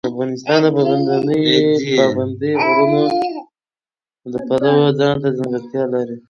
[0.09, 3.01] افغانستان د پابندی غرونه
[4.31, 6.17] د پلوه ځانته ځانګړتیا لري.